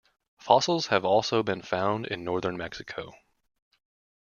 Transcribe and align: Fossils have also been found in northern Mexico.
Fossils 0.39 0.87
have 0.87 1.05
also 1.05 1.43
been 1.43 1.61
found 1.61 2.07
in 2.07 2.23
northern 2.23 2.57
Mexico. 2.57 3.13